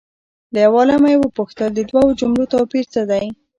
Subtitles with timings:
[0.53, 3.25] له یو عالمه یې وپوښتل د دوو جملو توپیر څه دی؟